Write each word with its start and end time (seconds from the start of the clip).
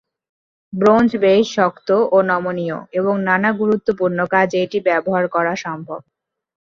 Bronze 0.73 1.09
বেশ 1.23 1.45
শক্ত 1.55 1.89
ও 2.11 2.27
নমনীয় 2.29 2.77
এবং 2.99 3.13
নানা 3.27 3.49
গুরুত্বপূর্ণ 3.59 4.19
কাজে 4.33 4.57
এটি 4.65 4.79
ব্যবহার 4.87 5.25
করা 5.35 5.53
সম্ভব। 5.65 5.99